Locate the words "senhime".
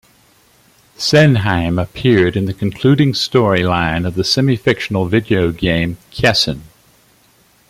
0.97-1.79